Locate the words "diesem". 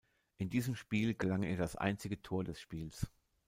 0.49-0.73